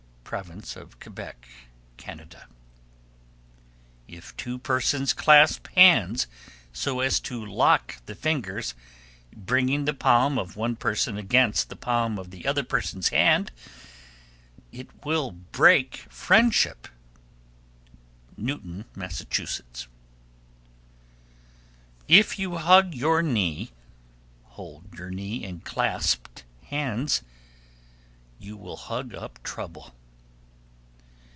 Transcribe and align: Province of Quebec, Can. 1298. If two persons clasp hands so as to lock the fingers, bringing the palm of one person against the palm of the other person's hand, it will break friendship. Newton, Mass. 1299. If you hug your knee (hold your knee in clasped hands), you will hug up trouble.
Province 0.23 0.77
of 0.77 0.97
Quebec, 1.01 1.45
Can. 1.97 2.19
1298. 2.19 4.17
If 4.17 4.37
two 4.37 4.57
persons 4.59 5.11
clasp 5.11 5.67
hands 5.75 6.25
so 6.71 7.01
as 7.01 7.19
to 7.19 7.45
lock 7.45 7.97
the 8.05 8.15
fingers, 8.15 8.73
bringing 9.35 9.83
the 9.83 9.93
palm 9.93 10.39
of 10.39 10.55
one 10.55 10.77
person 10.77 11.17
against 11.17 11.67
the 11.67 11.75
palm 11.75 12.17
of 12.17 12.31
the 12.31 12.45
other 12.47 12.63
person's 12.63 13.09
hand, 13.09 13.51
it 14.71 14.87
will 15.03 15.31
break 15.33 15.97
friendship. 16.09 16.87
Newton, 18.37 18.85
Mass. 18.95 19.19
1299. 19.19 19.89
If 22.07 22.39
you 22.39 22.55
hug 22.55 22.95
your 22.95 23.21
knee 23.21 23.71
(hold 24.43 24.97
your 24.97 25.09
knee 25.11 25.43
in 25.43 25.59
clasped 25.59 26.45
hands), 26.67 27.21
you 28.39 28.55
will 28.55 28.77
hug 28.77 29.13
up 29.13 29.43
trouble. 29.43 29.93